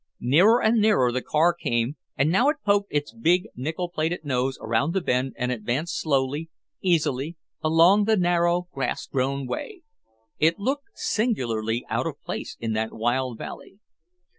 Nearer 0.23 0.63
and 0.63 0.81
nearer 0.81 1.11
the 1.11 1.21
car 1.21 1.53
came 1.53 1.95
and 2.17 2.31
now 2.31 2.49
it 2.49 2.57
poked 2.65 2.91
its 2.91 3.13
big 3.13 3.49
nickel 3.55 3.87
plated 3.87 4.21
nose 4.25 4.57
around 4.59 4.95
the 4.95 4.99
bend 5.01 5.33
and 5.37 5.51
advanced 5.51 5.99
slowly, 6.01 6.49
easily, 6.81 7.37
along 7.63 8.05
the 8.05 8.17
narrow, 8.17 8.67
grass 8.73 9.05
grown 9.05 9.45
way. 9.45 9.83
It 10.39 10.57
looked 10.57 10.87
singularly 10.95 11.85
out 11.87 12.07
of 12.07 12.19
place 12.23 12.57
in 12.59 12.73
that 12.73 12.91
wild 12.93 13.37
valley. 13.37 13.77